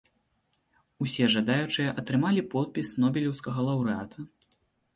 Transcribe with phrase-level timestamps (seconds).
[1.05, 4.17] Усе жадаючыя атрымалі подпіс нобелеўскага лаўрэата.